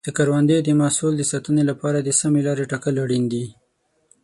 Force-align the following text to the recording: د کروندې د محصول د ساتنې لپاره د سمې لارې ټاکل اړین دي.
د 0.07 0.09
کروندې 0.17 0.57
د 0.61 0.69
محصول 0.81 1.13
د 1.17 1.23
ساتنې 1.31 1.63
لپاره 1.71 1.97
د 2.01 2.09
سمې 2.21 2.41
لارې 2.47 2.69
ټاکل 2.71 2.95
اړین 3.03 3.23
دي. 3.33 3.45